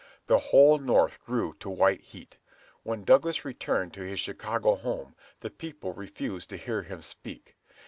[0.25, 2.39] The whole North grew to white heat.
[2.81, 7.55] When Douglas returned to his Chicago home the people refused to hear him speak.